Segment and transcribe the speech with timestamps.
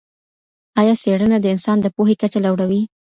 [0.79, 2.81] ایا څېړنه د انسان د پوهې کچه لوړوي؟